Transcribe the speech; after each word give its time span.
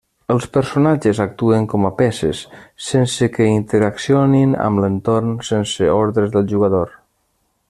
Els 0.33 0.45
personatges 0.55 1.19
actuen 1.25 1.67
com 1.73 1.85
a 1.89 1.91
peces, 1.99 2.41
sense 2.87 3.29
que 3.37 3.51
interaccionin 3.59 4.59
amb 4.69 4.85
l'entorn 4.85 5.41
sense 5.53 5.95
ordres 6.03 6.37
del 6.39 6.53
jugador. 6.55 6.99